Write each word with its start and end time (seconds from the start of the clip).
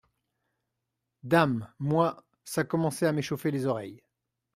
Dame! 1.23 1.71
moi, 1.77 2.25
ça 2.43 2.63
commençait 2.63 3.05
à 3.05 3.11
m’échauffer 3.11 3.51
les 3.51 3.67
oreilles… 3.67 4.01